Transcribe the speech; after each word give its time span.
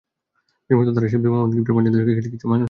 বিমূর্ত 0.67 0.89
ধারার 0.95 1.11
শিল্পী 1.11 1.29
মোহাম্মদ 1.33 1.51
কিবরিয়া 1.55 1.73
পঞ্চাশের 1.75 2.05
দশকে 2.05 2.13
এঁকেছিলেন 2.13 2.33
কিছু 2.35 2.45
মানুষকেন্দ্রিক 2.45 2.49
ছবি। 2.51 2.59